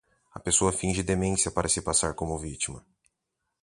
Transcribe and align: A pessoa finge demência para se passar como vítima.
A 0.33 0.39
pessoa 0.45 0.73
finge 0.81 1.03
demência 1.03 1.51
para 1.51 1.69
se 1.69 1.79
passar 1.79 2.15
como 2.15 2.39
vítima. 2.39 2.83